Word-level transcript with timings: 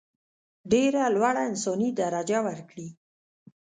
ډېره 0.71 1.01
لوړه 1.15 1.41
انساني 1.51 1.89
درجه 2.01 2.39
ورکړي. 2.47 2.87